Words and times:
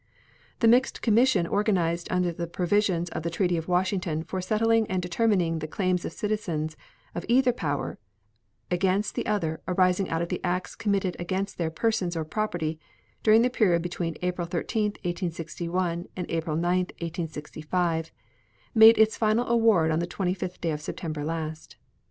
The 0.61 0.67
mixed 0.67 1.03
commission 1.03 1.45
organized 1.45 2.07
under 2.11 2.31
the 2.33 2.47
provisions 2.47 3.09
of 3.11 3.21
the 3.21 3.29
treaty 3.29 3.55
of 3.55 3.67
Washington 3.67 4.23
for 4.23 4.41
settling 4.41 4.87
and 4.89 4.99
determining 4.99 5.59
the 5.59 5.67
claims 5.67 6.03
of 6.03 6.11
citizens 6.11 6.75
of 7.13 7.23
either 7.29 7.53
power 7.53 7.99
against 8.71 9.13
the 9.13 9.27
other 9.27 9.61
arising 9.67 10.09
out 10.09 10.23
of 10.23 10.33
acts 10.43 10.73
committed 10.75 11.15
against 11.19 11.59
their 11.59 11.69
persons 11.69 12.15
or 12.17 12.25
property 12.25 12.79
during 13.21 13.43
the 13.43 13.49
period 13.51 13.83
between 13.83 14.17
April 14.23 14.47
13, 14.47 14.85
1861, 15.03 16.07
and 16.17 16.31
April 16.31 16.55
9, 16.57 16.79
1865, 16.79 18.09
made 18.73 18.97
its 18.97 19.17
final 19.17 19.45
award 19.47 19.91
on 19.91 19.99
the 19.99 20.07
25th 20.07 20.59
day 20.61 20.71
of 20.71 20.81
September 20.81 21.23
last. 21.23 21.75